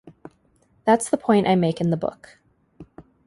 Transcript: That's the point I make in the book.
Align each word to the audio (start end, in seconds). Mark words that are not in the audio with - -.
That's 0.83 1.11
the 1.11 1.17
point 1.17 1.47
I 1.47 1.53
make 1.53 1.79
in 1.79 1.91
the 1.91 1.95
book. 1.95 2.39